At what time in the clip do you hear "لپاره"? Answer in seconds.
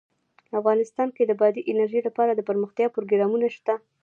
2.07-2.31